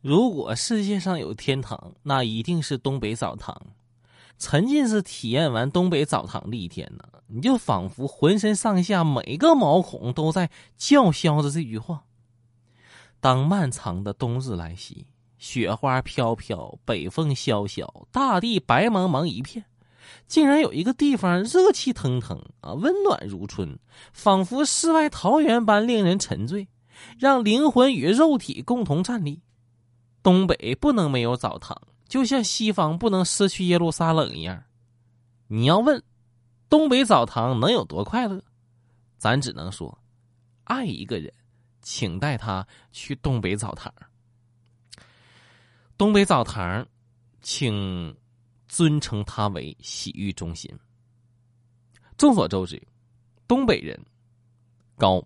[0.00, 3.60] 如果世界上有天堂，那一定是东北澡堂。
[4.38, 12.04] 沉浸式体验完东北澡堂的一天呢，你就仿佛浑身上下每个毛孔都在叫嚣着这句话。
[13.20, 19.66] 当漫长的冬日来袭，雪花飘飘，北风萧萧，大地白茫茫一片，
[20.26, 23.78] 竟然有一个地方热气腾腾啊，温暖如春，
[24.14, 26.66] 仿佛世外桃源般令人沉醉，
[27.18, 29.42] 让灵魂与肉体共同站立。
[30.22, 31.80] 东北不能没有澡堂。
[32.08, 34.64] 就像西方不能失去耶路撒冷一样，
[35.46, 36.02] 你要问
[36.68, 38.42] 东北澡堂能有多快乐，
[39.16, 39.96] 咱只能说，
[40.64, 41.32] 爱一个人，
[41.80, 43.94] 请带他去东北澡堂。
[45.96, 46.84] 东北澡堂，
[47.42, 48.16] 请
[48.66, 50.68] 尊称他为洗浴中心。
[52.16, 52.82] 众所周知，
[53.46, 53.96] 东北人
[54.96, 55.24] 高，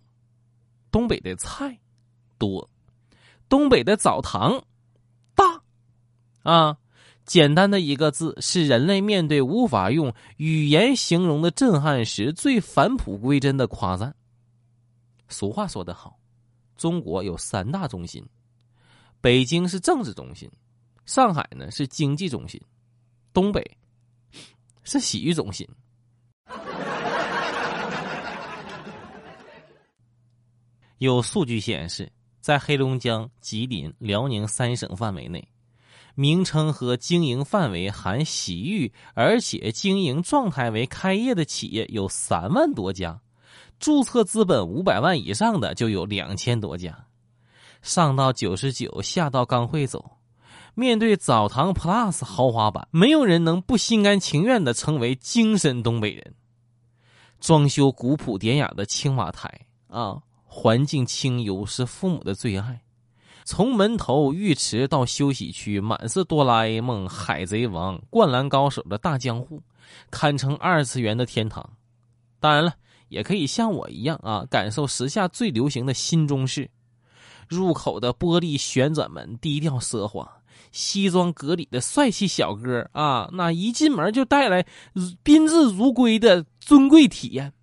[0.91, 1.75] 东北的菜
[2.37, 2.69] 多，
[3.49, 4.63] 东北的澡堂。
[6.45, 6.77] 啊，
[7.25, 14.15] 简单的一个字，是人类面对无法用语言形容的震撼时最返璞归真的夸赞。
[15.27, 16.19] 俗话说得好，
[16.77, 18.23] 中国有三大中心，
[19.21, 20.47] 北京是政治中心，
[21.07, 22.61] 上海呢是经济中心，
[23.33, 23.65] 东北
[24.83, 25.67] 是洗浴中心。
[30.99, 32.07] 有数据显示，
[32.39, 35.43] 在黑龙江、吉林、辽宁三省范围内。
[36.15, 43.19] 名称和经营范围含洗浴，而且经营状态为开业的企业有三万多家，
[43.79, 47.05] 注册资本五百万以上的就有两千多家。
[47.81, 50.11] 上到九十九，下到刚会走。
[50.73, 56.33] 面对澡堂 Plus 豪华版，没有人能不心甘情愿的成为精神东北人。
[57.39, 62.81] 装修古朴典雅的青瓦台啊，环境清幽是父母的最爱。
[63.45, 69.61] 从门头浴池到休息区，满是哆啦 A 梦、海贼王、灌篮高手的大江户，
[70.09, 71.77] 堪称二次元的天堂。
[72.39, 72.73] 当然了，
[73.07, 76.67] 也可以像我一样啊，感受时下最流行的新中式。
[77.47, 80.27] 入口的玻璃旋转门低调奢华，
[80.71, 84.65] 西装革履的帅气小哥啊，那一进门就带来
[85.21, 87.53] 宾至如归的尊贵体验。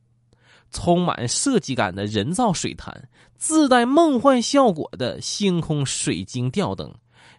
[0.73, 6.93] 充满设计感的人造水潭，自带梦幻效果的星空水晶吊灯，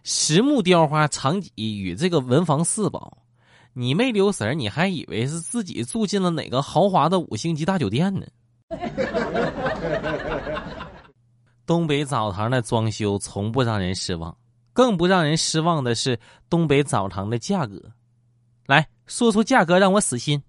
[0.04, 3.18] 实木雕花长椅与这个文房四宝，
[3.72, 8.26] 你没留神，你还以为是自己住进了哪个豪华的五星级大酒店呢。
[11.66, 14.36] 东北澡堂的装修从不让人失望，
[14.72, 16.18] 更不让人失望的是
[16.48, 17.80] 东北澡堂的价格。
[18.66, 20.42] 来说出价格，让我死心。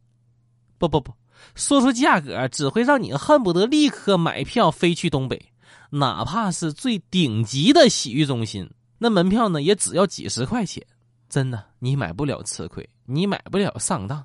[0.77, 1.11] 不不不。
[1.55, 5.51] 说出价格，只会让你恨不得立刻买票飞去东北，
[5.89, 10.85] 哪怕是最顶级的洗浴中心，那门票呢也只要几十块钱。
[11.29, 14.23] 真的，你买不了吃亏，你买不了上当。